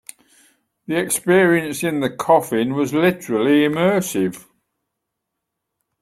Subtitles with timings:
[0.87, 4.47] The experience in the coffin was literally immersive.